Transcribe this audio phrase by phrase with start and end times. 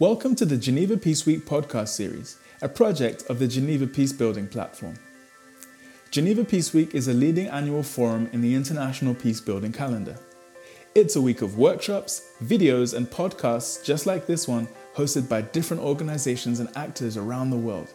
[0.00, 4.46] Welcome to the Geneva Peace Week podcast series, a project of the Geneva Peace Building
[4.46, 4.94] platform.
[6.12, 10.16] Geneva Peace Week is a leading annual forum in the international peace building calendar.
[10.94, 15.82] It's a week of workshops, videos, and podcasts just like this one, hosted by different
[15.82, 17.92] organizations and actors around the world.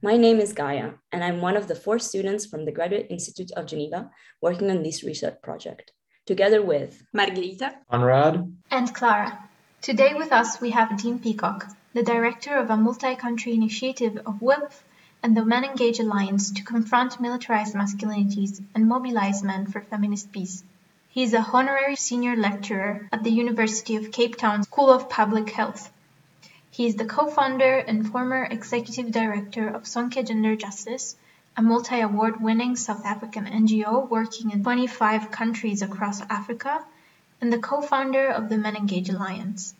[0.02, 3.50] My name is Gaia, and I'm one of the four students from the Graduate Institute
[3.52, 5.92] of Geneva working on this research project,
[6.24, 9.50] together with Margherita, Conrad, and Clara.
[9.82, 14.80] Today with us we have Dean Peacock, the director of a multi-country initiative of WILPF
[15.22, 20.64] and the Men Engage Alliance to confront militarized masculinities and mobilize men for feminist peace.
[21.10, 25.50] He is a honorary senior lecturer at the University of Cape Town School of Public
[25.50, 25.92] Health
[26.80, 31.14] he is the co-founder and former executive director of Sonke Gender Justice,
[31.54, 36.82] a multi-award winning South African NGO working in 25 countries across Africa,
[37.38, 39.74] and the co-founder of the Men Engage Alliance.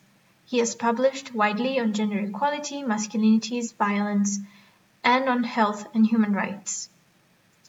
[0.45, 4.37] He has published widely on gender equality, masculinities, violence,
[5.03, 6.87] and on health and human rights.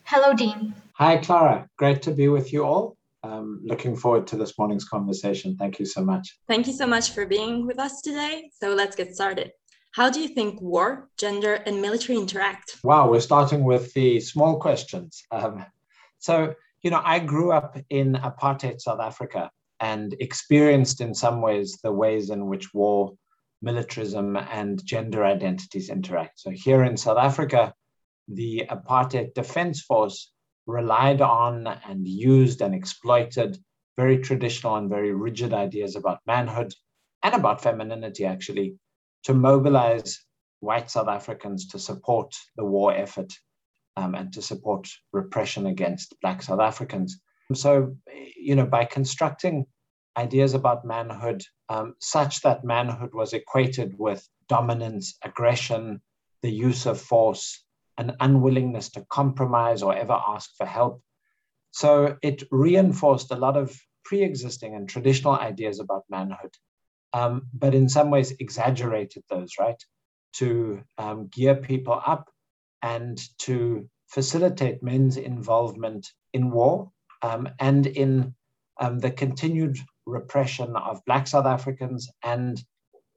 [0.04, 0.74] Hello, Dean.
[0.92, 1.70] Hi, Clara.
[1.78, 5.56] Great to be with you all um, looking forward to this morning's conversation.
[5.56, 6.36] Thank you so much.
[6.48, 8.50] Thank you so much for being with us today.
[8.60, 9.52] So let's get started.
[9.92, 12.78] How do you think war, gender, and military interact?
[12.82, 15.22] Wow, we're starting with the small questions.
[15.30, 15.66] Um,
[16.18, 19.50] so, you know, I grew up in apartheid South Africa
[19.80, 23.12] and experienced in some ways the ways in which war,
[23.60, 26.40] militarism, and gender identities interact.
[26.40, 27.74] So, here in South Africa,
[28.28, 30.31] the apartheid defense force
[30.66, 33.58] relied on and used and exploited
[33.96, 36.72] very traditional and very rigid ideas about manhood
[37.22, 38.76] and about femininity, actually,
[39.24, 40.24] to mobilize
[40.60, 43.32] white South Africans to support the war effort
[43.96, 47.20] um, and to support repression against Black South Africans.
[47.54, 47.96] So,
[48.36, 49.66] you know, by constructing
[50.16, 56.00] ideas about manhood um, such that manhood was equated with dominance, aggression,
[56.42, 57.64] the use of force,
[58.02, 61.02] an unwillingness to compromise or ever ask for help.
[61.70, 66.54] So it reinforced a lot of pre existing and traditional ideas about manhood,
[67.12, 69.80] um, but in some ways exaggerated those, right?
[70.34, 72.28] To um, gear people up
[72.82, 76.90] and to facilitate men's involvement in war
[77.22, 78.34] um, and in
[78.80, 82.62] um, the continued repression of Black South Africans and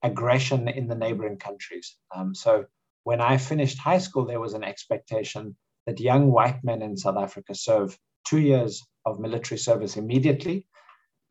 [0.03, 1.97] aggression in the neighboring countries.
[2.16, 2.66] Um, so
[3.05, 5.55] when I finished high school, there was an expectation
[5.85, 7.95] that young white men in South Africa serve
[8.27, 10.67] two years of military service immediately,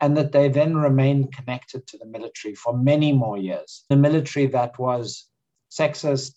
[0.00, 3.84] and that they then remain connected to the military for many more years.
[3.90, 5.28] The military that was
[5.68, 6.34] sexist,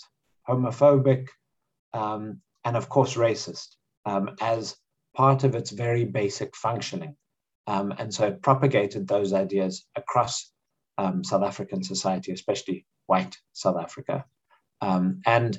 [0.49, 1.27] homophobic,
[1.93, 3.67] um, and of course racist
[4.05, 4.75] um, as
[5.15, 7.15] part of its very basic functioning.
[7.67, 10.51] Um, and so it propagated those ideas across
[10.97, 14.25] um, South African society, especially white South Africa.
[14.81, 15.57] Um, and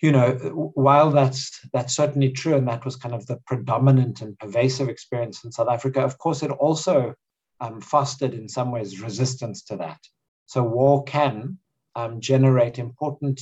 [0.00, 0.32] you know,
[0.74, 5.44] while that's that's certainly true, and that was kind of the predominant and pervasive experience
[5.44, 7.14] in South Africa, of course, it also
[7.60, 9.98] um, fostered in some ways resistance to that.
[10.46, 11.58] So war can
[11.94, 13.40] um, generate important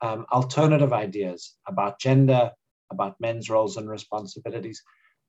[0.00, 2.50] um, alternative ideas about gender,
[2.90, 4.82] about men's roles and responsibilities.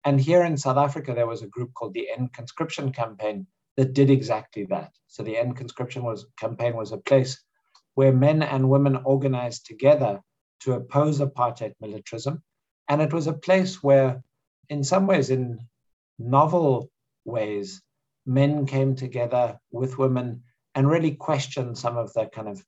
[0.04, 3.46] And here in South Africa, there was a group called the End Conscription Campaign
[3.78, 4.92] that did exactly that.
[5.08, 7.40] So the End Conscription was campaign was a place
[7.96, 10.22] where men and women organized together
[10.62, 12.44] to oppose apartheid militarism.
[12.88, 14.24] And it was a place where,
[14.70, 15.60] in some ways, in
[16.20, 16.90] novel
[17.26, 17.82] ways,
[18.26, 20.44] men came together with women
[20.76, 22.64] and really questioned some of the kind of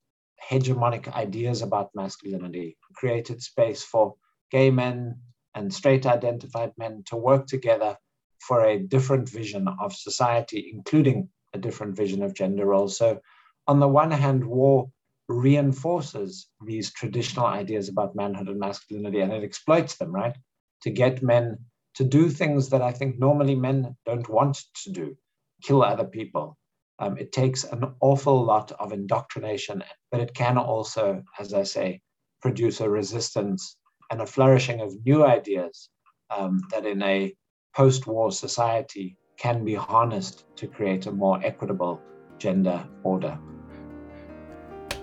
[0.50, 4.16] hegemonic ideas about masculinity, created space for
[4.52, 5.20] gay men
[5.56, 7.98] and straight identified men to work together
[8.40, 12.98] for a different vision of society, including a different vision of gender roles.
[12.98, 13.22] So,
[13.68, 14.90] on the one hand, war
[15.28, 20.36] reinforces these traditional ideas about manhood and masculinity and it exploits them, right?
[20.84, 21.58] To get men
[21.96, 25.16] to do things that I think normally men don't want to do,
[25.62, 26.58] kill other people.
[27.00, 32.02] Um, it takes an awful lot of indoctrination, but it can also, as I say,
[32.42, 33.78] produce a resistance
[34.12, 35.90] and a flourishing of new ideas
[36.30, 37.34] um, that in a
[37.76, 42.02] post war society can be harnessed to create a more equitable
[42.38, 43.38] gender order.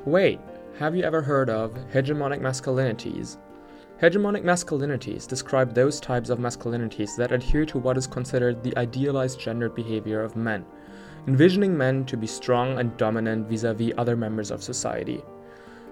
[0.06, 0.40] Wait,
[0.78, 3.36] have you ever heard of hegemonic masculinities?
[4.00, 9.38] Hegemonic masculinities describe those types of masculinities that adhere to what is considered the idealized
[9.38, 10.64] gendered behavior of men,
[11.26, 15.22] envisioning men to be strong and dominant vis a vis other members of society.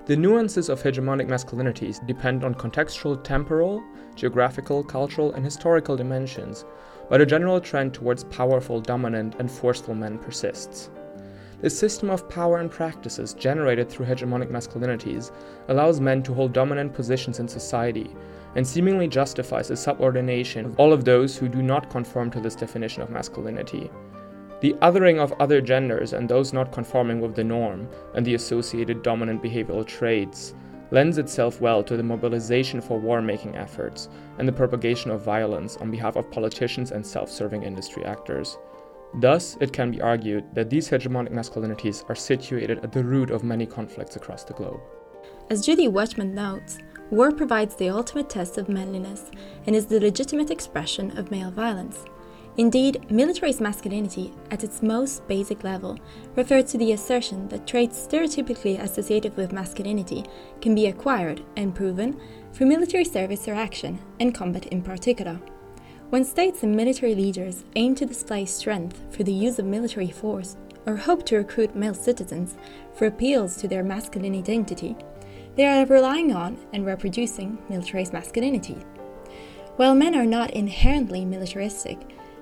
[0.07, 3.85] The nuances of hegemonic masculinities depend on contextual, temporal,
[4.15, 6.65] geographical, cultural, and historical dimensions,
[7.11, 10.89] but a general trend towards powerful, dominant, and forceful men persists.
[11.61, 15.33] This system of power and practices generated through hegemonic masculinities
[15.67, 18.15] allows men to hold dominant positions in society
[18.55, 22.55] and seemingly justifies the subordination of all of those who do not conform to this
[22.55, 23.91] definition of masculinity.
[24.61, 29.03] The othering of other genders and those not conforming with the norm and the associated
[29.03, 30.55] dominant behavioral traits
[30.93, 34.09] lends itself well to the mobilization for war making efforts
[34.39, 38.59] and the propagation of violence on behalf of politicians and self serving industry actors.
[39.15, 43.43] Thus, it can be argued that these hegemonic masculinities are situated at the root of
[43.43, 44.81] many conflicts across the globe.
[45.51, 46.79] As Judy Wajcman notes,
[47.11, 49.31] war provides the ultimate test of manliness
[49.67, 52.05] and is the legitimate expression of male violence.
[52.59, 55.97] Indeed, militarized masculinity, at its most basic level,
[56.35, 60.25] refers to the assertion that traits stereotypically associated with masculinity
[60.61, 62.21] can be acquired and proven
[62.53, 65.39] through military service or action, and combat in particular.
[66.11, 70.57] When states and military leaders aim to display strength through the use of military force
[70.87, 72.57] or hope to recruit male citizens
[72.95, 74.97] for appeals to their masculine identity,
[75.55, 78.79] they are relying on and reproducing militarized masculinity.
[79.77, 81.99] While men are not inherently militaristic,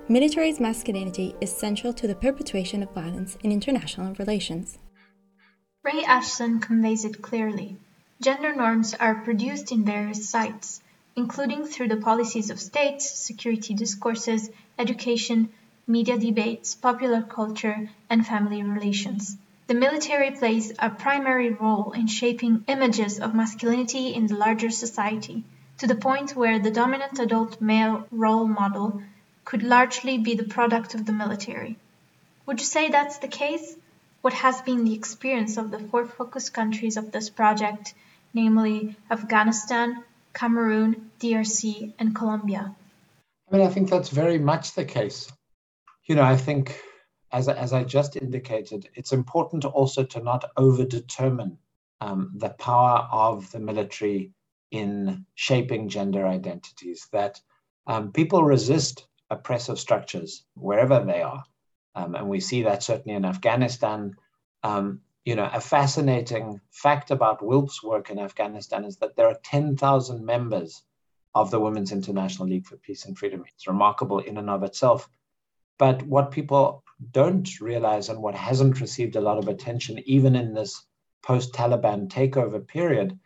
[0.09, 4.79] militarized masculinity is central to the perpetuation of violence in international relations.
[5.83, 7.79] Ray Ashton conveys it clearly.
[8.23, 10.83] Gender norms are produced in various sites
[11.17, 15.49] including through the policies of states, security discourses, education,
[15.87, 19.37] media debates, popular culture, and family relations.
[19.67, 25.43] The military plays a primary role in shaping images of masculinity in the larger society,
[25.79, 29.03] to the point where the dominant adult male role model
[29.45, 31.79] could largely be the product of the military.
[32.47, 33.75] Would you say that's the case?
[34.21, 37.95] What has been the experience of the four focus countries of this project,
[38.35, 40.05] namely Afghanistan,
[40.37, 42.77] Cameroon, DRC, and Colombia?
[43.51, 45.33] I mean, I think that's very much the case.
[46.05, 46.79] You know, I think,
[47.33, 51.57] as, as I just indicated, it's important also to not overdetermine
[52.03, 54.33] um, the power of the military
[54.71, 57.41] in shaping gender identities, that
[57.87, 61.45] um, people resist oppressive structures wherever they are.
[61.95, 64.17] Um, and we see that certainly in Afghanistan.
[64.63, 69.39] Um, you know, a fascinating fact about WILPF's work in Afghanistan is that there are
[69.43, 70.83] 10,000 members
[71.35, 73.45] of the Women's International League for Peace and Freedom.
[73.53, 75.09] It's remarkable in and of itself.
[75.79, 80.55] But what people don't realize and what hasn't received a lot of attention, even in
[80.55, 80.87] this
[81.25, 83.19] post Taliban takeover period,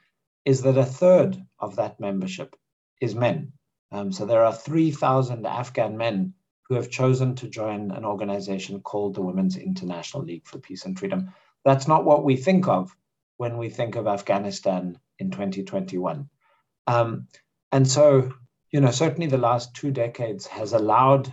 [0.47, 2.57] is that a third of that membership
[3.03, 3.53] is men.
[3.93, 9.15] Um, so there are 3,000 Afghan men who have chosen to join an organization called
[9.15, 11.31] the Women's International League for Peace and Freedom.
[11.65, 12.95] That's not what we think of
[13.37, 16.29] when we think of Afghanistan in 2021.
[16.87, 17.29] Um,
[17.73, 18.33] and so,
[18.71, 21.33] you know, certainly the last two decades has allowed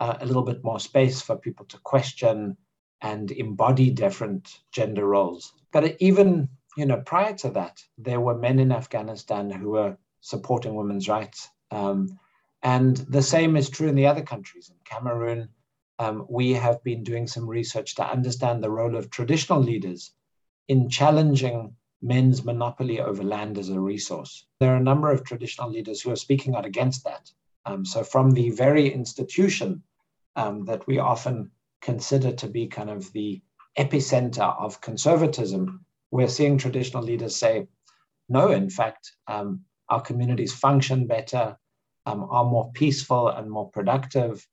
[0.00, 2.56] uh, a little bit more space for people to question
[3.00, 5.52] and embody different gender roles.
[5.72, 10.74] But even, you know, prior to that, there were men in Afghanistan who were supporting
[10.74, 11.50] women's rights.
[11.70, 12.18] Um,
[12.62, 14.70] and the same is true in the other countries.
[14.70, 15.50] In Cameroon,
[16.04, 20.12] um, we have been doing some research to understand the role of traditional leaders
[20.68, 24.46] in challenging men's monopoly over land as a resource.
[24.60, 27.30] There are a number of traditional leaders who are speaking out against that.
[27.64, 29.82] Um, so, from the very institution
[30.36, 33.40] um, that we often consider to be kind of the
[33.78, 37.66] epicenter of conservatism, we're seeing traditional leaders say,
[38.28, 41.56] no, in fact, um, our communities function better,
[42.04, 44.46] um, are more peaceful and more productive,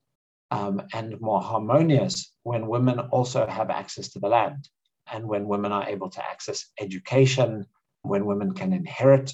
[0.51, 4.69] um, and more harmonious when women also have access to the land
[5.11, 7.65] and when women are able to access education,
[8.03, 9.33] when women can inherit.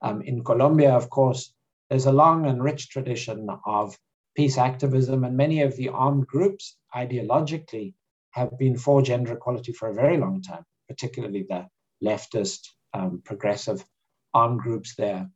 [0.00, 1.52] Um, in Colombia, of course,
[1.90, 3.98] there's a long and rich tradition of
[4.36, 7.94] peace activism, and many of the armed groups ideologically
[8.30, 11.66] have been for gender equality for a very long time, particularly the
[12.02, 13.84] leftist, um, progressive
[14.32, 15.28] armed groups there.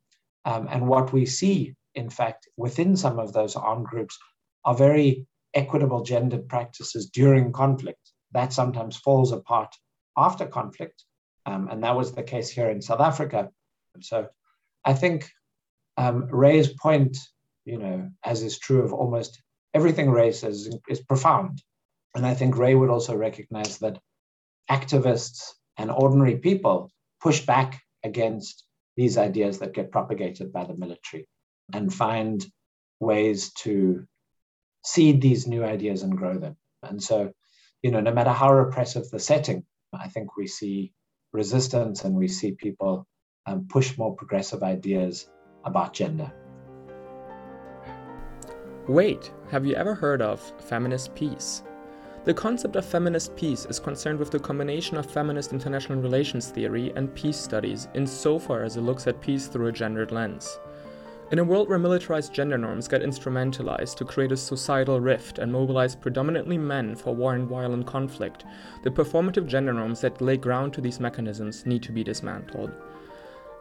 [0.45, 4.18] Um, and what we see, in fact, within some of those armed groups
[4.66, 8.12] are very equitable gendered practices during conflict.
[8.32, 9.75] That sometimes falls apart
[10.16, 11.04] after conflict.
[11.46, 13.50] Um, and that was the case here in South Africa.
[14.00, 14.28] So
[14.85, 15.30] I think
[15.96, 17.16] um, Ray's point,
[17.64, 19.40] you know, as is true of almost
[19.73, 21.62] everything Ray says, is profound.
[22.14, 24.00] And I think Ray would also recognize that
[24.70, 26.90] activists and ordinary people
[27.23, 28.64] push back against
[28.96, 31.28] these ideas that get propagated by the military
[31.73, 32.44] and find
[33.00, 34.06] ways to
[34.87, 36.57] seed these new ideas and grow them.
[36.83, 37.33] And so,
[37.83, 40.93] you know, no matter how repressive the setting, I think we see
[41.33, 43.07] resistance and we see people
[43.47, 45.28] um, push more progressive ideas
[45.64, 46.33] about gender.
[48.88, 51.64] Wait, have you ever heard of feminist peace?
[52.25, 56.93] The concept of feminist peace is concerned with the combination of feminist international relations theory
[56.97, 60.59] and peace studies insofar as it looks at peace through a gendered lens.
[61.33, 65.50] In a world where militarized gender norms get instrumentalized to create a societal rift and
[65.50, 68.45] mobilize predominantly men for war and violent conflict,
[68.85, 72.71] the performative gender norms that lay ground to these mechanisms need to be dismantled.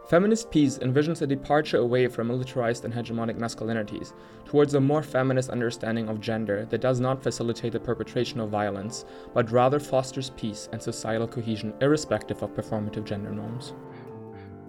[0.08, 4.14] Feminist peace envisions a departure away from militarized and hegemonic masculinities
[4.46, 9.06] towards a more feminist understanding of gender that does not facilitate the perpetration of violence,
[9.34, 13.74] but rather fosters peace and societal cohesion irrespective of performative gender norms.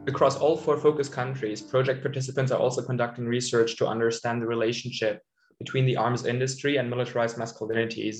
[0.06, 5.22] Across all four focus countries, project participants are also conducting research to understand the relationship
[5.58, 8.18] between the arms industry and militarized masculinities,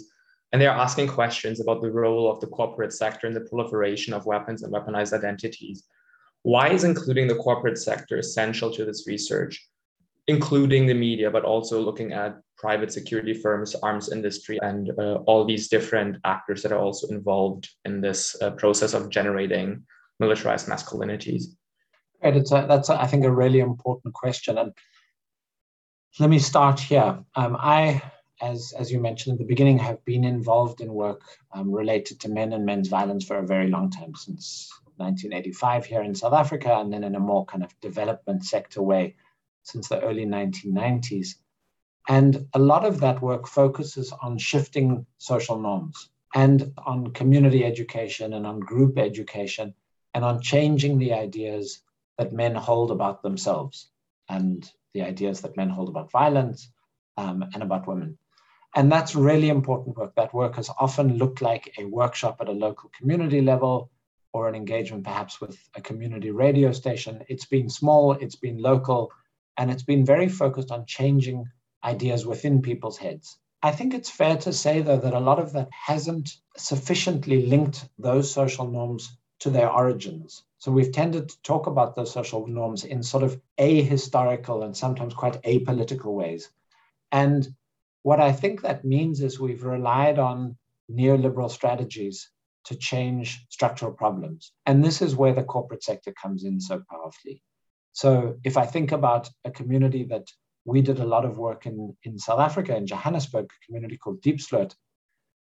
[0.53, 4.15] and they are asking questions about the role of the corporate sector in the proliferation
[4.15, 5.85] of weapons and weaponized identities
[6.47, 9.69] why is including the corporate sector essential to this research,
[10.29, 15.45] including the media, but also looking at private security firms, arms industry, and uh, all
[15.45, 19.83] these different actors that are also involved in this uh, process of generating
[20.21, 21.47] militarized masculinities?
[22.23, 24.59] Right, it's a, that's, a, I think, a really important question.
[24.59, 24.73] And
[26.19, 27.19] let me start here.
[27.35, 28.03] Um, I,
[28.41, 32.29] as, as you mentioned at the beginning, have been involved in work um, related to
[32.29, 36.75] men and men's violence for a very long time, since 1985 here in South Africa,
[36.79, 39.15] and then in a more kind of development sector way
[39.63, 41.35] since the early 1990s.
[42.09, 48.33] And a lot of that work focuses on shifting social norms and on community education
[48.33, 49.75] and on group education
[50.15, 51.81] and on changing the ideas
[52.19, 53.91] that men hold about themselves
[54.29, 56.71] and the ideas that men hold about violence
[57.17, 58.19] um, and about women.
[58.75, 60.15] And that's really important work.
[60.17, 63.91] That work has often looked like a workshop at a local community level
[64.33, 67.25] or an engagement perhaps with a community radio station.
[67.29, 69.11] It's been small, it's been local,
[69.57, 71.47] and it's been very focused on changing
[71.83, 73.39] ideas within people's heads.
[73.63, 77.89] I think it's fair to say, though, that a lot of that hasn't sufficiently linked
[77.99, 80.43] those social norms to their origins.
[80.59, 85.15] So we've tended to talk about those social norms in sort of ahistorical and sometimes
[85.15, 86.51] quite apolitical ways.
[87.13, 87.47] And
[88.03, 90.57] what I think that means is we've relied on
[90.91, 92.31] neoliberal strategies
[92.65, 94.53] to change structural problems.
[94.65, 97.43] And this is where the corporate sector comes in so powerfully.
[97.93, 100.27] So if I think about a community that
[100.65, 104.21] we did a lot of work in, in South Africa, in Johannesburg, a community called
[104.21, 104.75] Diepsloot,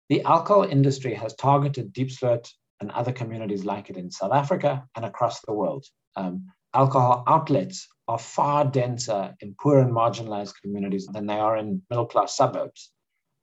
[0.08, 5.04] the alcohol industry has targeted Diepsloot and other communities like it in South Africa and
[5.04, 5.86] across the world.
[6.16, 11.82] Um, alcohol outlets are far denser in poor and marginalized communities than they are in
[11.88, 12.90] middle class suburbs.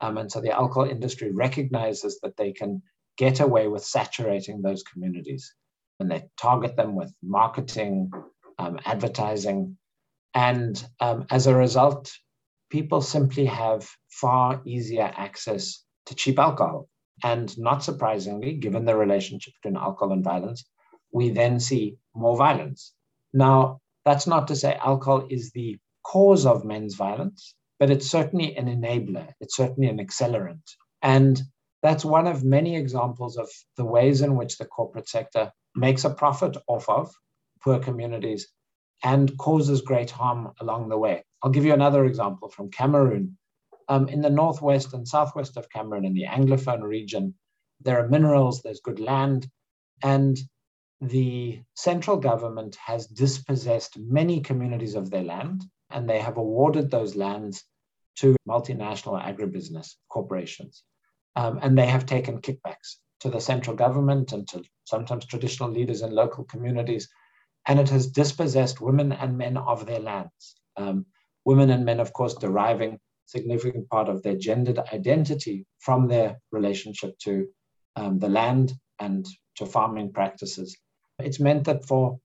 [0.02, 2.82] Um, and so the alcohol industry recognizes that they can
[3.18, 5.56] get away with saturating those communities.
[6.02, 8.12] And they target them with marketing,
[8.58, 9.78] um, advertising.
[10.34, 12.12] And um, as a result,
[12.70, 16.90] people simply have far easier access to cheap alcohol.
[17.24, 20.66] And not surprisingly, given the relationship between alcohol and violence,
[21.12, 22.94] we then see more violence.
[23.34, 28.56] Now, that's not to say alcohol is the cause of men's violence, but it's certainly
[28.58, 30.64] an enabler, it's certainly an accelerant.
[31.02, 31.42] And
[31.82, 36.10] that's one of many examples of the ways in which the corporate sector makes a
[36.10, 37.14] profit off of
[37.62, 38.48] poor communities
[39.04, 41.24] and causes great harm along the way.
[41.42, 43.38] I'll give you another example from Cameroon.
[43.90, 47.34] Um, in the northwest and southwest of Cameroon, in the Anglophone region,
[47.82, 49.50] there are minerals, there's good land,
[50.04, 50.40] and
[51.02, 57.16] the central government has dispossessed many communities of their land, and they have awarded those
[57.16, 57.64] lands
[58.18, 60.84] to multinational agribusiness corporations.
[61.36, 66.02] Um, and they have taken kickbacks to the central government and to sometimes traditional leaders
[66.02, 67.10] in local communities.
[67.66, 70.56] And it has dispossessed women and men of their lands.
[70.76, 71.06] Um,
[71.46, 77.18] women and men, of course, deriving significant part of their gendered identity from their relationship
[77.20, 77.48] to
[77.96, 80.78] um, the land and to farming practices.
[81.20, 82.20] It's meant that for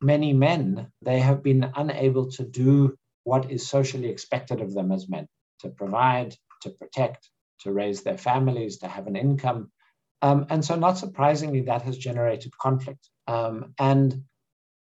[0.00, 5.08] many men, they have been unable to do what is socially expected of them as
[5.08, 5.26] men
[5.60, 7.28] to provide, to protect,
[7.60, 9.70] to raise their families, to have an income.
[10.22, 13.08] Um, and so, not surprisingly, that has generated conflict.
[13.26, 14.22] Um, and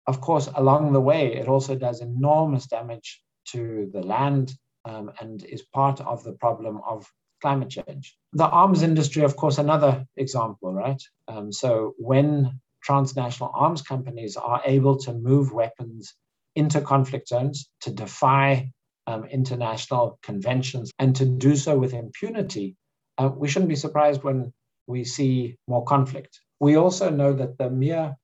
[0.06, 3.22] of course, along the way, it also does enormous damage
[3.52, 4.52] to the land
[4.88, 7.06] um, and is part of the problem of
[7.42, 8.16] climate change.
[8.32, 11.00] The arms industry, of course, another example, right?
[11.28, 16.14] Um, so when transnational arms companies are able to move weapons
[16.56, 18.72] into conflict zones to defy
[19.06, 22.76] um, international conventions and to do so with impunity,
[23.18, 24.52] uh, we shouldn't be surprised when
[24.86, 26.40] we see more conflict.
[26.60, 28.16] We also know that the mere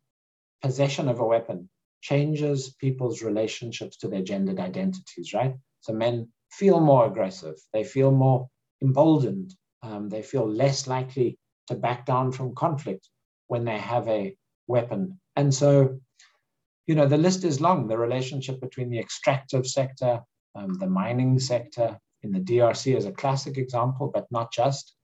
[0.63, 1.69] possession of a weapon
[2.01, 5.55] changes people's relationships to their gendered identities, right?
[5.81, 8.49] So men feel more aggressive, they feel more
[8.83, 13.09] emboldened, um, they feel less likely to back down from conflict
[13.49, 15.21] when they have a weapon.
[15.37, 15.99] And so,
[16.87, 17.89] you know, the list is long.
[17.89, 20.21] The relationship between the extractive sector,
[20.55, 24.95] um, the mining sector in the DRC is a classic example, but not just.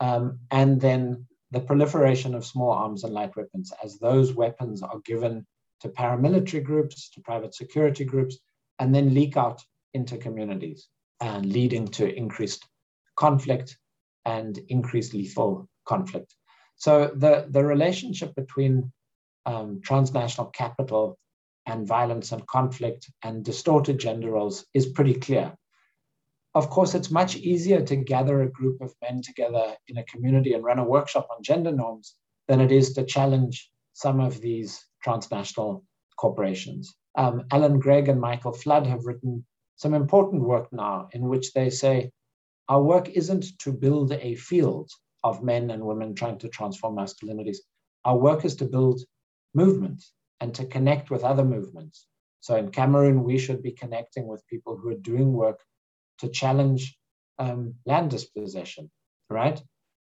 [0.00, 5.00] Um, and then the proliferation of small arms and light weapons as those weapons are
[5.04, 5.46] given
[5.80, 8.38] to paramilitary groups, to private security groups,
[8.78, 9.62] and then leak out
[9.94, 10.88] into communities
[11.20, 12.66] and leading to increased
[13.16, 13.76] conflict
[14.24, 16.34] and increased lethal conflict.
[16.76, 18.92] So the, the relationship between
[19.46, 21.18] um, transnational capital
[21.66, 25.54] and violence and conflict and distorted gender roles is pretty clear.
[26.54, 30.54] Of course, it's much easier to gather a group of men together in a community
[30.54, 32.14] and run a workshop on gender norms
[32.48, 35.84] than it is to challenge some of these transnational
[36.16, 36.94] corporations.
[37.16, 39.44] Um, Alan Greig and Michael Flood have written
[39.80, 42.10] some important work now in which they say
[42.68, 44.90] our work isn't to build a field
[45.24, 47.60] of men and women trying to transform masculinities.
[48.04, 49.00] Our work is to build
[49.54, 52.06] movements and to connect with other movements.
[52.40, 55.60] So in Cameroon, we should be connecting with people who are doing work
[56.18, 56.98] to challenge
[57.38, 58.90] um, land dispossession,
[59.30, 59.58] right?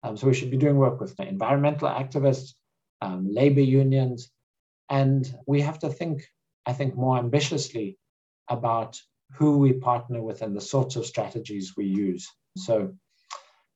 [0.04, 2.54] Um, so we should be doing work with environmental activists,
[3.00, 4.30] um, labor unions,
[4.88, 6.22] and we have to think,
[6.64, 7.98] I think, more ambitiously
[8.48, 9.00] about
[9.36, 12.28] who we partner with and the sorts of strategies we use.
[12.56, 12.94] So,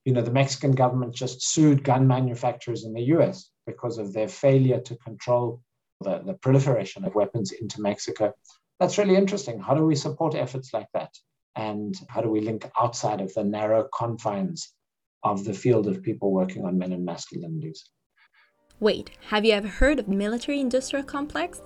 [0.04, 4.28] you know, the Mexican government just sued gun manufacturers in the US because of their
[4.28, 5.60] failure to control
[6.00, 8.32] the, the proliferation of weapons into Mexico.
[8.78, 9.58] That's really interesting.
[9.58, 11.12] How do we support efforts like that?
[11.56, 14.72] And how do we link outside of the narrow confines
[15.24, 17.80] of the field of people working on men and masculinities?
[18.78, 21.60] Wait, have you ever heard of military industrial complex?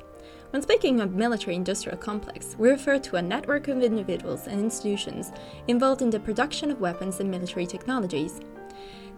[0.52, 5.32] When speaking of military industrial complex, we refer to a network of individuals and institutions
[5.66, 8.38] involved in the production of weapons and military technologies.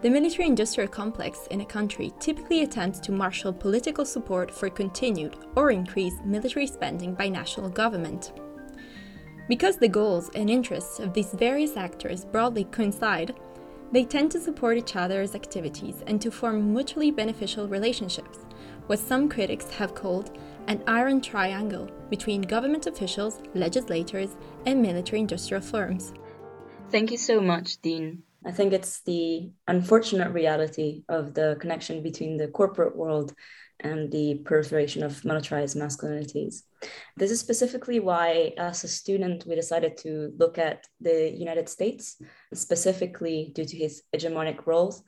[0.01, 5.35] The military industrial complex in a country typically attempts to marshal political support for continued
[5.57, 8.31] or increased military spending by national government.
[9.49, 13.35] Because the goals and interests of these various actors broadly coincide,
[13.91, 18.39] they tend to support each other's activities and to form mutually beneficial relationships,
[18.87, 20.37] what some critics have called
[20.67, 26.13] an iron triangle between government officials, legislators, and military industrial firms.
[26.91, 28.23] Thank you so much, Dean.
[28.45, 33.33] I think it's the unfortunate reality of the connection between the corporate world
[33.79, 36.61] and the proliferation of militarized masculinities.
[37.17, 42.21] This is specifically why, as a student, we decided to look at the United States,
[42.53, 45.03] specifically due to his hegemonic roles.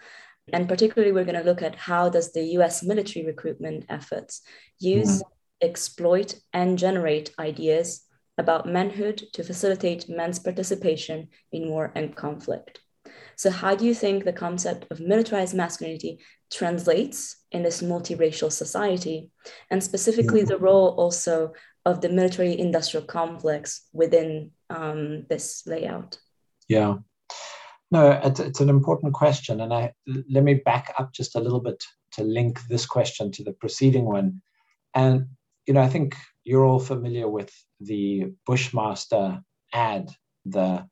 [0.51, 4.41] And particularly, we're going to look at how does the US military recruitment efforts
[4.79, 5.36] use, mm-hmm.
[5.61, 8.03] Exploit, and generate ideas
[8.37, 12.81] about manhood to facilitate men's participation in war and conflict.
[13.35, 16.19] So, how do you think the concept of militarized masculinity
[16.51, 19.29] translates in this multiracial society,
[19.69, 21.53] and specifically the role also
[21.85, 26.19] of the military industrial complex within um, this layout?
[26.67, 26.95] Yeah.
[27.91, 29.61] No, it's, it's an important question.
[29.61, 29.93] And I,
[30.29, 31.81] let me back up just a little bit
[32.13, 34.41] to link this question to the preceding one.
[34.93, 35.27] And,
[35.67, 37.51] you know, I think you're all familiar with
[37.81, 39.41] the Bushmaster
[39.73, 40.09] ad,
[40.45, 40.87] the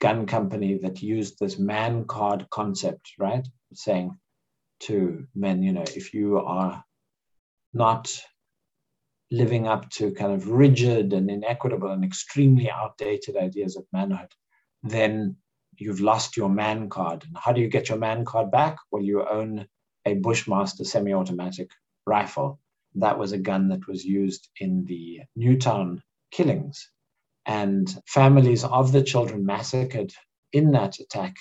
[0.00, 3.46] gun company that used this man card concept, right?
[3.72, 4.16] Saying
[4.80, 6.82] to men, you know, if you are
[7.72, 8.20] not
[9.30, 14.32] living up to kind of rigid and inequitable and extremely outdated ideas of manhood,
[14.82, 15.36] then
[15.76, 17.22] you've lost your man card.
[17.24, 18.78] And how do you get your man card back?
[18.90, 19.68] Well, you own
[20.04, 21.70] a Bushmaster semi automatic
[22.06, 22.58] rifle.
[22.96, 26.90] That was a gun that was used in the Newtown killings
[27.46, 30.12] And families of the children massacred
[30.52, 31.36] in that attack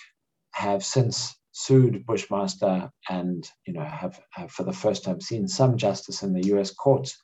[0.51, 5.77] have since sued Bushmaster and you know have, have for the first time seen some
[5.77, 7.21] justice in the US courts.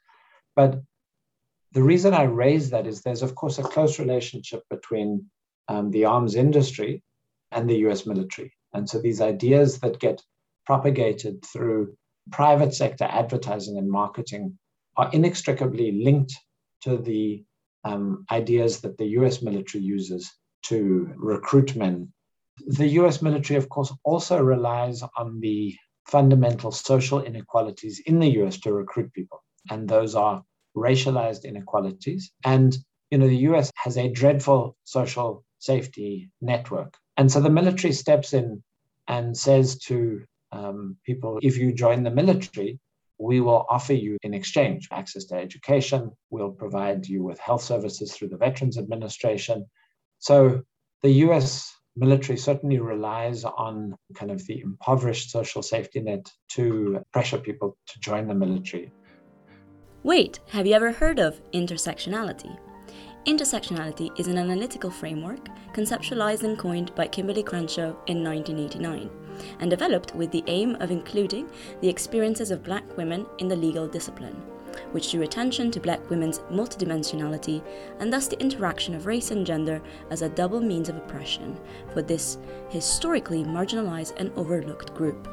[0.55, 0.81] But
[1.73, 5.29] the reason I raise that is there's of course a close relationship between
[5.67, 7.03] um, the arms industry
[7.51, 8.53] and the US military.
[8.73, 10.21] And so these ideas that get
[10.65, 11.97] propagated through
[12.31, 14.57] private sector advertising and marketing
[14.97, 16.33] are inextricably linked
[16.81, 17.43] to the
[17.83, 20.31] um, ideas that the US military uses
[20.63, 22.11] to recruit men.
[22.67, 25.75] The US military, of course, also relies on the
[26.07, 29.43] fundamental social inequalities in the US to recruit people.
[29.69, 30.43] And those are
[30.75, 32.31] racialized inequalities.
[32.43, 32.77] And,
[33.11, 36.95] you know, the US has a dreadful social safety network.
[37.17, 38.63] And so the military steps in
[39.07, 40.23] and says to
[40.55, 42.79] um, people, if you join the military,
[43.17, 46.11] we will offer you in exchange access to education.
[46.29, 49.65] We'll provide you with health services through the Veterans Administration.
[50.19, 50.61] So
[51.01, 57.37] the US military certainly relies on kind of the impoverished social safety net to pressure
[57.37, 58.91] people to join the military.
[60.03, 62.57] Wait, have you ever heard of intersectionality?
[63.25, 69.24] Intersectionality is an analytical framework conceptualized and coined by Kimberlé Crenshaw in 1989
[69.59, 71.49] and developed with the aim of including
[71.81, 74.35] the experiences of black women in the legal discipline,
[74.91, 77.63] which drew attention to black women's multidimensionality
[77.99, 81.57] and thus the interaction of race and gender as a double means of oppression
[81.93, 82.37] for this
[82.69, 85.27] historically marginalized and overlooked group.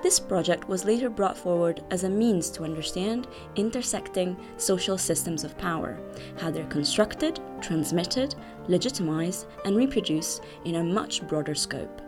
[0.00, 5.58] This project was later brought forward as a means to understand intersecting social systems of
[5.58, 5.98] power,
[6.38, 8.36] how they're constructed, transmitted,
[8.68, 12.00] legitimized, and reproduced in a much broader scope.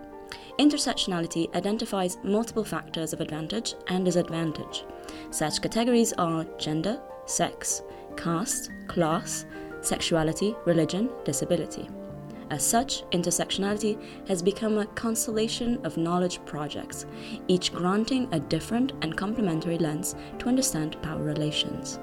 [0.58, 4.84] Intersectionality identifies multiple factors of advantage and disadvantage.
[5.30, 7.82] Such categories are gender, sex,
[8.16, 9.46] caste, class,
[9.80, 11.88] sexuality, religion, disability.
[12.50, 17.06] As such, intersectionality has become a constellation of knowledge projects,
[17.46, 22.00] each granting a different and complementary lens to understand power relations.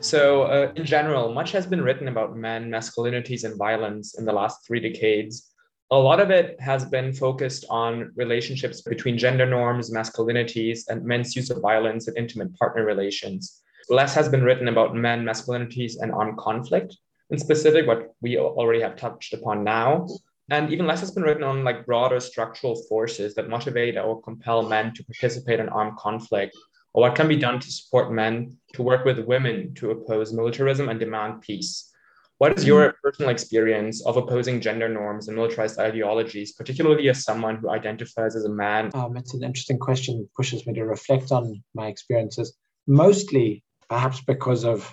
[0.00, 4.32] So, uh, in general, much has been written about men, masculinities, and violence in the
[4.32, 5.52] last three decades.
[5.90, 11.36] A lot of it has been focused on relationships between gender norms, masculinities, and men's
[11.36, 13.62] use of violence in intimate partner relations.
[13.88, 16.96] Less has been written about men, masculinities, and armed conflict
[17.30, 20.06] in specific, what we already have touched upon now.
[20.48, 24.62] And even less has been written on like broader structural forces that motivate or compel
[24.62, 26.56] men to participate in armed conflict,
[26.94, 30.88] or what can be done to support men to work with women to oppose militarism
[30.88, 31.92] and demand peace.
[32.38, 37.56] What is your personal experience of opposing gender norms and militarized ideologies, particularly as someone
[37.56, 38.90] who identifies as a man?
[38.92, 40.20] Um, it's an interesting question.
[40.20, 42.54] It pushes me to reflect on my experiences,
[42.86, 44.92] mostly perhaps because of,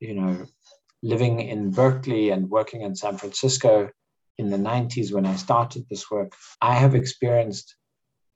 [0.00, 0.46] you know,
[1.02, 3.88] living in Berkeley and working in San Francisco
[4.36, 7.74] in the 90s when I started this work, I have experienced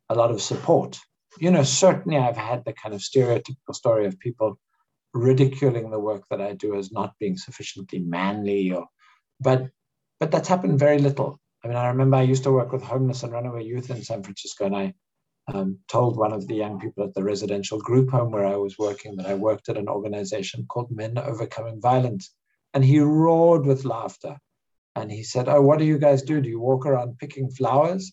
[0.09, 0.99] a lot of support.
[1.41, 4.59] You know, certainly I've had the kind of stereotypical story of people
[5.15, 8.87] ridiculing the work that I do as not being sufficiently manly or
[9.41, 9.69] but
[10.21, 11.39] but that's happened very little.
[11.65, 14.23] I mean, I remember I used to work with homeless and runaway youth in San
[14.23, 14.95] Francisco, and I
[15.53, 18.79] um, told one of the young people at the residential group home where I was
[18.79, 22.31] working that I worked at an organization called Men Overcoming Violence.
[22.73, 24.39] And he roared with laughter.
[24.97, 26.41] And he said, Oh, what do you guys do?
[26.41, 28.13] Do you walk around picking flowers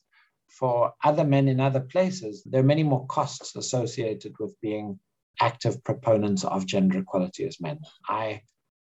[0.49, 2.43] for other men in other places?
[2.45, 4.99] There are many more costs associated with being
[5.41, 7.79] active proponents of gender equality as men.
[8.07, 8.41] I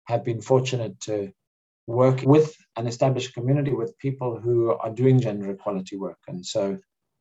[0.06, 1.32] have been fortunate to
[1.88, 6.20] work with an established community with people who are doing gender equality work.
[6.28, 6.78] And so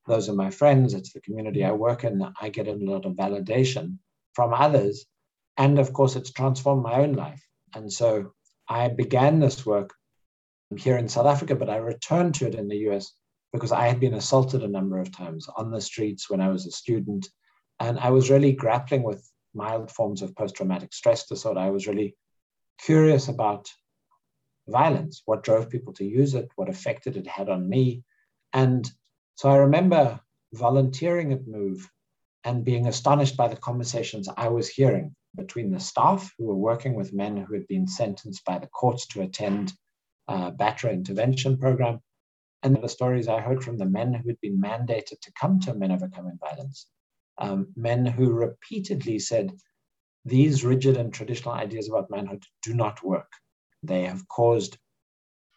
[0.06, 2.26] those are my friends, it's the community I work in.
[2.40, 3.98] I get a lot of validation
[4.32, 5.04] from others.
[5.56, 7.42] And of course, it's transformed my own life.
[7.74, 8.32] And so
[8.68, 9.94] I began this work
[10.76, 13.12] here in South Africa, but I returned to it in the US
[13.52, 16.66] because I had been assaulted a number of times on the streets when I was
[16.66, 17.26] a student.
[17.80, 21.60] And I was really grappling with mild forms of post traumatic stress disorder.
[21.60, 22.16] I was really
[22.78, 23.68] curious about
[24.68, 28.04] violence, what drove people to use it, what effect it had on me.
[28.52, 28.90] And
[29.36, 30.20] so I remember
[30.52, 31.88] volunteering at Move
[32.44, 36.94] and being astonished by the conversations I was hearing between the staff who were working
[36.94, 39.72] with men who had been sentenced by the courts to attend
[40.26, 42.00] a batterer intervention program,
[42.62, 45.74] and the stories I heard from the men who had been mandated to come to
[45.74, 46.86] Men Overcoming Violence,
[47.38, 49.52] um, men who repeatedly said,
[50.24, 53.30] these rigid and traditional ideas about manhood do not work.
[53.82, 54.76] They have caused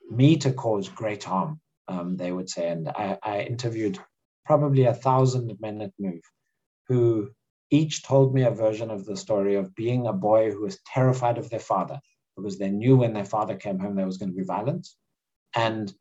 [0.10, 2.70] me to cause great harm, um, they would say.
[2.70, 4.00] And I, I interviewed
[4.46, 6.22] probably a thousand men at Move
[6.88, 7.30] who
[7.70, 11.38] each told me a version of the story of being a boy who was terrified
[11.38, 12.00] of their father
[12.36, 14.98] because they knew when their father came home there was going to be violence,
[15.56, 15.94] and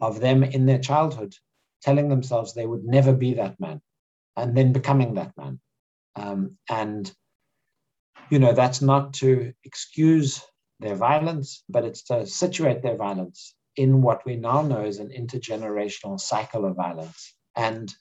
[0.00, 1.34] of them in their childhood
[1.82, 3.80] telling themselves they would never be that man,
[4.36, 5.60] and then becoming that man.
[6.14, 7.12] Um, and
[8.30, 10.42] you know that's not to excuse
[10.80, 15.10] their violence, but it's to situate their violence in what we now know is an
[15.10, 17.34] intergenerational cycle of violence.
[17.54, 17.92] And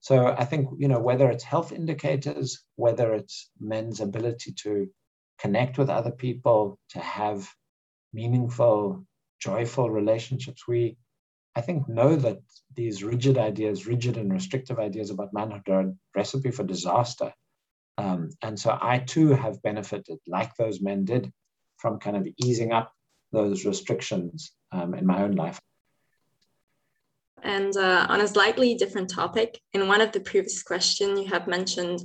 [0.00, 4.88] so I think, you know, whether it's health indicators, whether it's men's ability to
[5.38, 7.48] connect with other people, to have
[8.12, 9.04] meaningful,
[9.40, 10.96] joyful relationships, we,
[11.56, 12.40] I think, know that
[12.74, 17.32] these rigid ideas, rigid and restrictive ideas about manhood are a recipe for disaster.
[17.96, 21.32] Um, and so I too have benefited, like those men did,
[21.76, 22.92] from kind of easing up
[23.30, 25.60] those restrictions um, in my own life.
[27.42, 31.46] And uh, on a slightly different topic, in one of the previous questions, you have
[31.46, 32.00] mentioned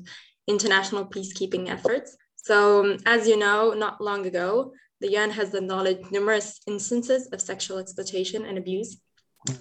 [0.48, 2.16] international peacekeeping efforts.
[2.36, 7.42] So, um, as you know, not long ago, the UN has acknowledged numerous instances of
[7.42, 9.00] sexual exploitation and abuse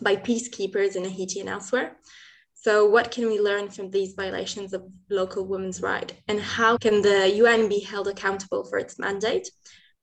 [0.02, 1.96] by peacekeepers in Haiti and elsewhere.
[2.54, 6.14] So, what can we learn from these violations of local women's rights?
[6.26, 9.48] And how can the UN be held accountable for its mandate?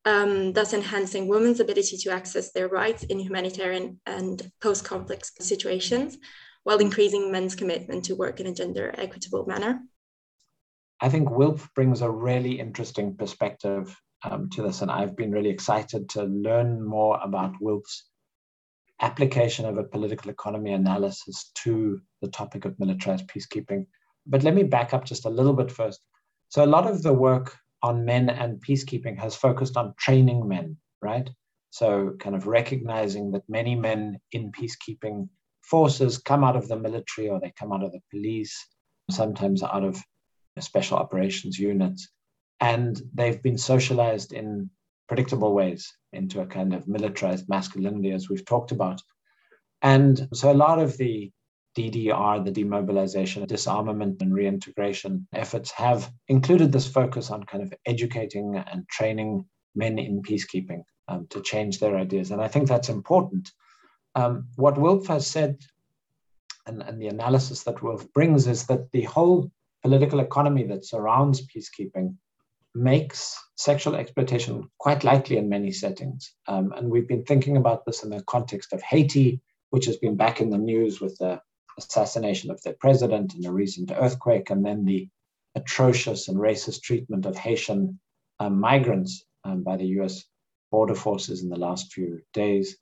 [0.06, 6.18] um, thus enhancing women's ability to access their rights in humanitarian and post conflict situations,
[6.64, 9.82] while increasing men's commitment to work in a gender equitable manner.
[11.02, 15.50] I think WILPF brings a really interesting perspective um, to this, and I've been really
[15.50, 18.06] excited to learn more about WILPF's
[19.02, 23.86] application of a political economy analysis to the topic of militarized peacekeeping.
[24.26, 26.00] But let me back up just a little bit first.
[26.50, 30.78] So, a lot of the work on men and peacekeeping has focused on training men,
[31.02, 31.30] right?
[31.72, 35.28] So, kind of recognizing that many men in peacekeeping
[35.64, 38.56] forces come out of the military or they come out of the police,
[39.12, 40.02] sometimes out of
[40.60, 42.10] special operations units,
[42.62, 44.70] and they've been socialized in
[45.08, 49.02] predictable ways into a kind of militarized masculinity, as we've talked about.
[49.82, 51.32] And so, a lot of the
[51.78, 58.56] DDR, the demobilization, disarmament, and reintegration efforts have included this focus on kind of educating
[58.56, 62.32] and training men in peacekeeping um, to change their ideas.
[62.32, 63.52] And I think that's important.
[64.16, 65.58] Um, what WILPF has said,
[66.66, 69.52] and, and the analysis that WILPF brings, is that the whole
[69.84, 72.16] political economy that surrounds peacekeeping
[72.76, 76.34] makes sexual exploitation quite likely in many settings.
[76.48, 80.18] Um, and we've been thinking about this in the context of Haiti, which has been
[80.18, 81.40] back in the news with the
[81.78, 85.10] assassination of their president and a recent earthquake, and then the
[85.56, 88.00] atrocious and racist treatment of Haitian
[88.40, 90.26] um, migrants um, by the US
[90.72, 92.78] border forces in the last few days.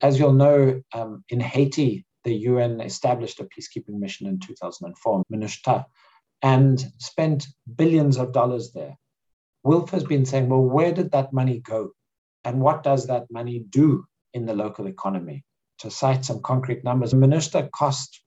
[0.00, 5.84] As you'll know, um, in Haiti, the UN established a peacekeeping mission in 2004, MINUSTAH,
[6.42, 7.46] and spent
[7.76, 8.96] billions of dollars there.
[9.68, 11.90] WILPF has been saying, well, where did that money go?
[12.42, 15.44] And what does that money do in the local economy?
[15.80, 18.22] To cite some concrete numbers, MINUSTAH cost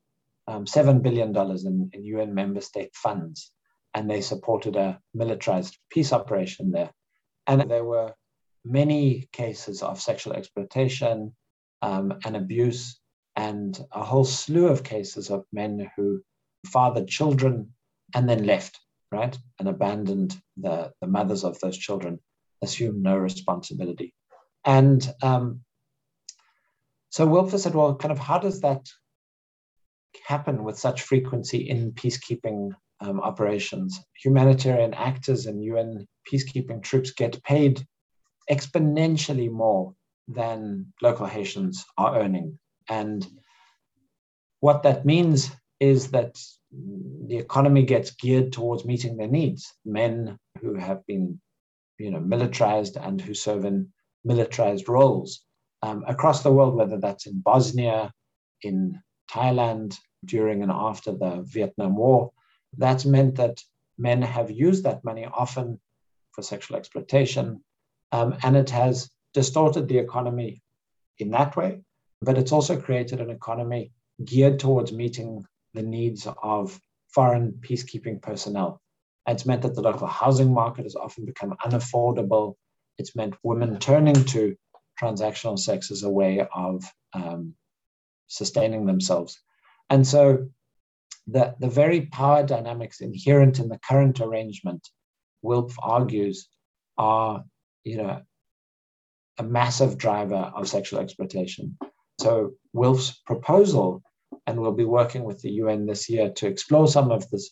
[0.47, 3.51] um, $7 billion in, in UN member state funds,
[3.95, 6.91] and they supported a militarized peace operation there.
[7.47, 8.13] And there were
[8.63, 11.36] many cases of sexual exploitation
[11.82, 12.99] um, and abuse,
[13.36, 16.21] and a whole slew of cases of men who
[16.67, 17.73] fathered children
[18.13, 18.80] and then left,
[19.12, 22.19] right, and abandoned the, the mothers of those children,
[22.62, 24.13] assumed no responsibility.
[24.65, 25.62] And um,
[27.10, 28.88] so Wilfer said, well, kind of how does that
[30.26, 32.71] happen with such frequency in peacekeeping
[33.02, 34.00] um, operations.
[34.24, 37.86] Humanitarian actors and UN peacekeeping troops get paid
[38.50, 39.93] exponentially more
[40.28, 42.60] than local Haitians are earning.
[42.88, 43.26] And
[44.60, 46.38] what that means is that
[46.71, 49.73] the economy gets geared towards meeting their needs.
[49.86, 51.39] Men who have been,
[51.97, 53.91] you know, militarized and who serve in
[54.23, 55.41] militarized roles
[55.81, 58.12] um, across the world, whether that's in Bosnia,
[58.62, 62.31] in Thailand during and after the Vietnam War.
[62.77, 63.62] That's meant that
[63.97, 65.79] men have used that money often
[66.31, 67.63] for sexual exploitation,
[68.12, 70.62] um, and it has distorted the economy
[71.17, 71.81] in that way.
[72.21, 73.91] But it's also created an economy
[74.23, 76.79] geared towards meeting the needs of
[77.10, 78.81] foreign peacekeeping personnel.
[79.27, 82.55] It's meant that the local housing market has often become unaffordable.
[82.97, 84.55] It's meant women turning to
[85.01, 87.55] transactional sex as a way of um,
[88.27, 89.39] sustaining themselves.
[89.89, 90.49] And so
[91.27, 94.88] the, the very power dynamics inherent in the current arrangement,
[95.43, 96.47] WILPF argues,
[96.97, 97.43] are
[97.84, 98.21] you know,
[99.38, 101.77] a massive driver of sexual exploitation.
[102.19, 104.03] So WILPF's proposal,
[104.47, 107.51] and we'll be working with the UN this year to explore some of this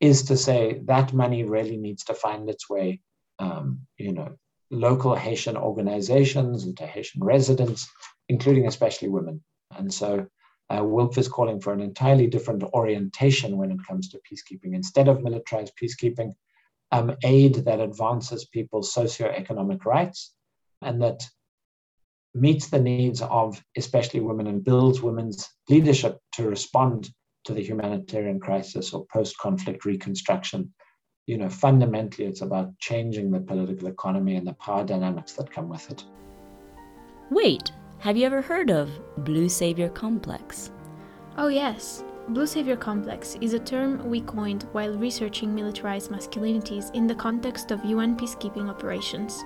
[0.00, 3.00] is to say that money really needs to find its way,
[3.38, 4.36] um, you know,
[4.70, 7.88] local Haitian organizations and to Haitian residents,
[8.28, 9.42] including especially women.
[9.76, 10.26] And so
[10.70, 14.74] uh, WILPF is calling for an entirely different orientation when it comes to peacekeeping.
[14.74, 16.32] Instead of militarized peacekeeping,
[16.92, 20.32] um, aid that advances people's socioeconomic rights
[20.82, 21.28] and that
[22.34, 27.10] meets the needs of especially women and builds women's leadership to respond
[27.44, 30.72] to the humanitarian crisis or post-conflict reconstruction.
[31.26, 35.68] You know fundamentally it's about changing the political economy and the power dynamics that come
[35.68, 36.04] with it.
[37.30, 38.88] Wait have you ever heard of
[39.24, 40.70] blue savior complex?
[41.36, 42.02] Oh yes.
[42.28, 47.72] Blue Savior Complex is a term we coined while researching militarized masculinities in the context
[47.72, 49.44] of UN peacekeeping operations.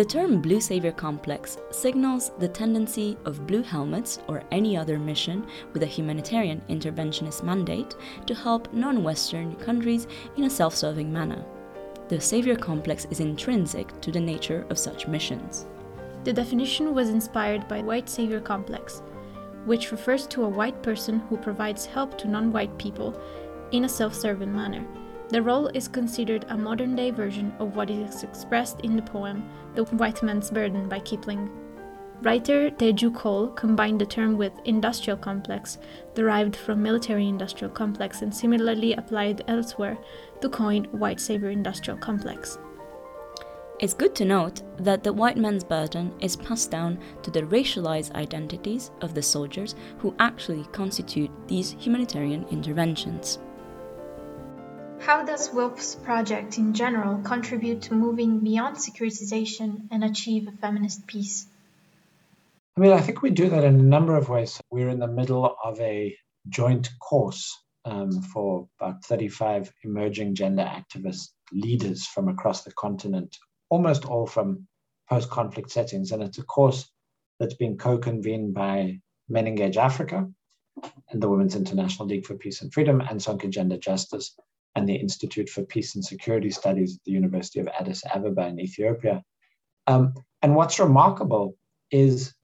[0.00, 5.46] The term Blue Savior Complex signals the tendency of blue helmets or any other mission
[5.74, 10.06] with a humanitarian interventionist mandate to help non Western countries
[10.38, 11.44] in a self serving manner.
[12.08, 15.66] The Savior Complex is intrinsic to the nature of such missions.
[16.24, 19.02] The definition was inspired by White Savior Complex,
[19.66, 23.20] which refers to a white person who provides help to non white people
[23.72, 24.82] in a self serving manner.
[25.30, 29.48] The role is considered a modern day version of what is expressed in the poem
[29.76, 31.48] The White Man's Burden by Kipling.
[32.20, 35.78] Writer Teju Cole combined the term with industrial complex,
[36.16, 39.96] derived from military industrial complex and similarly applied elsewhere,
[40.40, 42.58] to coin white savior industrial complex.
[43.78, 48.12] It's good to note that the white man's burden is passed down to the racialized
[48.16, 53.38] identities of the soldiers who actually constitute these humanitarian interventions.
[55.00, 61.06] How does WILPF's project in general contribute to moving beyond securitization and achieve a feminist
[61.06, 61.46] peace?
[62.76, 64.60] I mean, I think we do that in a number of ways.
[64.70, 66.14] We're in the middle of a
[66.50, 73.38] joint course um, for about 35 emerging gender activist leaders from across the continent
[73.70, 74.66] almost all from
[75.08, 76.12] post conflict settings.
[76.12, 76.86] And it's a course
[77.38, 78.98] that's been co convened by
[79.30, 80.28] MenEngage Africa
[81.08, 84.36] and the Women's International League for Peace and Freedom and Sonke Gender Justice
[84.74, 88.60] and the Institute for Peace and Security Studies at the University of Addis Ababa in
[88.60, 89.22] Ethiopia.
[89.86, 91.56] Um, and what's remarkable
[91.90, 92.34] is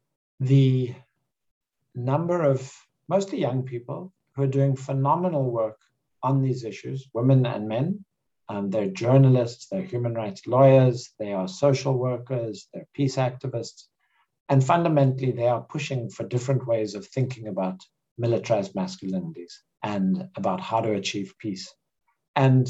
[0.40, 0.94] the
[1.94, 2.72] number of
[3.08, 5.78] mostly young people who are doing phenomenal work
[6.22, 8.04] on these issues, women and men,
[8.48, 13.84] um, they're journalists, they're human rights lawyers, they are social workers, they're peace activists.
[14.48, 17.80] And fundamentally, they are pushing for different ways of thinking about
[18.18, 21.72] militarized masculinities and about how to achieve peace.
[22.37, 22.68] And,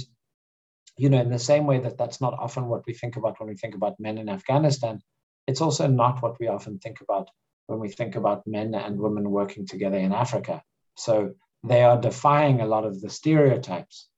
[0.97, 3.49] you know, in the same way that that's not often what we think about when
[3.49, 5.01] we think about men in Afghanistan,
[5.47, 7.29] it's also not what we often think about
[7.67, 10.63] when we think about men and women working together in Africa.
[10.95, 14.09] So they are defying a lot of the stereotypes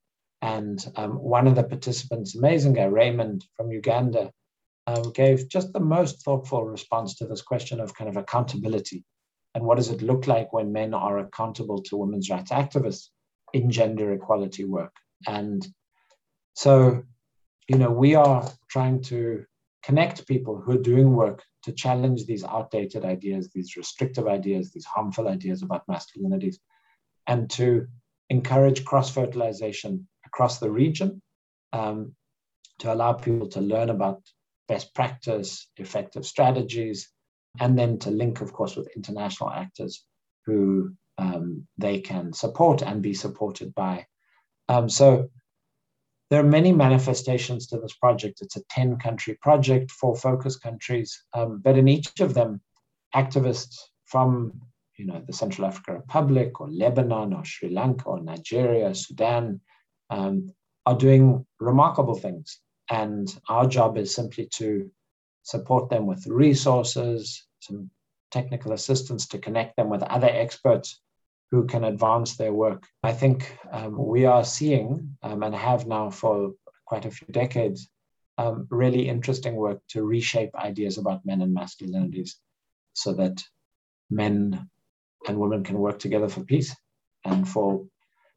[0.41, 4.31] and um, one of the participants, amazing guy, Raymond from Uganda,
[4.87, 9.05] um, gave just the most thoughtful response to this question of kind of accountability.
[9.55, 13.09] And what does it look like when men are accountable to women's rights activists
[13.53, 14.95] in gender equality work?
[15.27, 15.67] And
[16.55, 17.03] so,
[17.69, 19.45] you know, we are trying to
[19.83, 24.85] connect people who are doing work to challenge these outdated ideas, these restrictive ideas, these
[24.85, 26.57] harmful ideas about masculinities,
[27.27, 27.87] and to
[28.31, 31.23] encourage cross fertilization across the region
[31.73, 32.15] um,
[32.79, 34.23] to allow people to learn about
[34.69, 37.11] best practice, effective strategies,
[37.61, 40.05] and then to link, of course, with international actors
[40.47, 44.07] who um, they can support and be supported by.
[44.69, 45.29] Um, so
[46.31, 48.43] there are many manifestations to this project.
[48.43, 52.61] It's a 10 country project, four focus countries, um, but in each of them,
[53.15, 54.61] activists from
[54.97, 59.61] you know, the Central African Republic or Lebanon or Sri Lanka or Nigeria, Sudan,
[60.11, 60.53] um,
[60.85, 62.59] are doing remarkable things.
[62.91, 64.91] And our job is simply to
[65.43, 67.91] support them with resources, some
[68.31, 71.01] technical assistance to connect them with other experts
[71.51, 72.85] who can advance their work.
[73.03, 76.53] I think um, we are seeing um, and have now for
[76.87, 77.89] quite a few decades
[78.39, 82.35] um, really interesting work to reshape ideas about men and masculinities
[82.93, 83.43] so that
[84.11, 84.69] men
[85.27, 86.75] and women can work together for peace
[87.25, 87.85] and for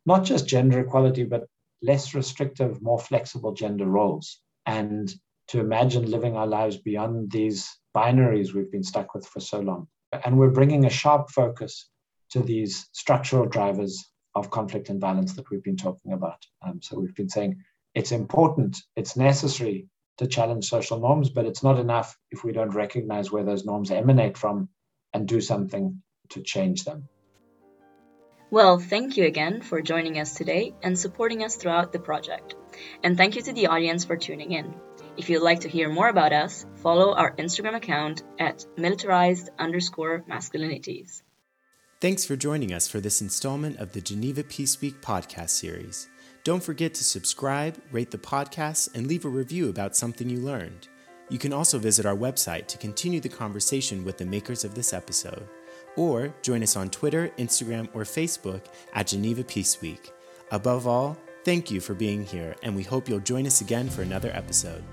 [0.06, 1.48] not just gender equality, but
[1.84, 5.14] less restrictive, more flexible gender roles, and
[5.48, 9.88] to imagine living our lives beyond these binaries we've been stuck with for so long.
[10.26, 11.88] And we're bringing a sharp focus
[12.32, 16.46] to these structural drivers of conflict and violence that we've been talking about.
[16.66, 17.64] Um, so we've been saying
[17.94, 22.76] it's important, it's necessary to challenge social norms, but it's not enough if we don't
[22.76, 24.70] recognize where those norms emanate from
[25.14, 27.10] and do something to change them.
[28.50, 32.56] Well, thank you again for joining us today and supporting us throughout the project.
[33.02, 34.76] And thank you to the audience for tuning in.
[35.18, 40.24] If you'd like to hear more about us, follow our Instagram account at militarized underscore
[40.30, 41.22] masculinities.
[42.02, 46.08] Thanks for joining us for this installment of the Geneva Peace Week podcast series.
[46.44, 50.88] Don't forget to subscribe, rate the podcast, and leave a review about something you learned.
[51.30, 54.94] You can also visit our website to continue the conversation with the makers of this
[54.94, 55.48] episode
[55.96, 60.12] or join us on Twitter, Instagram, or Facebook at Geneva Peace Week.
[60.50, 64.02] Above all, thank you for being here, and we hope you'll join us again for
[64.02, 64.84] another episode.